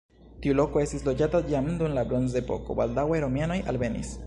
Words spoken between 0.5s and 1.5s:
loko estis loĝata